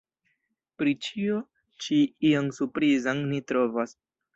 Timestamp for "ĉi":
1.85-2.01